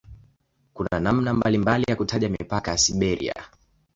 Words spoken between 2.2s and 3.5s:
mipaka ya "Siberia".